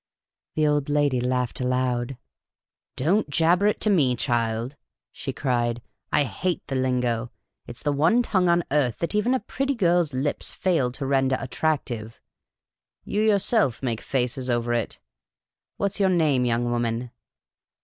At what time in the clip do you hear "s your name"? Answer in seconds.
15.93-16.45